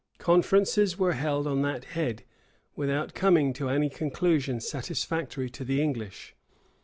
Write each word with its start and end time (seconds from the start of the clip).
Conferences 0.17 0.97
were 0.97 1.13
held 1.13 1.45
on 1.45 1.61
that 1.61 1.83
head, 1.83 2.23
without 2.75 3.13
coming 3.13 3.53
to 3.53 3.69
any 3.69 3.87
conclusion 3.87 4.59
satisfactory 4.59 5.47
to 5.51 5.63
the 5.63 5.79
English. 5.79 6.33